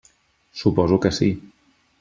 Suposo 0.61 0.99
que 1.05 1.15
sí. 1.19 1.31